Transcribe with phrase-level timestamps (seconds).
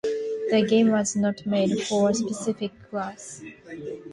[0.49, 3.43] The game was not made for a specific class.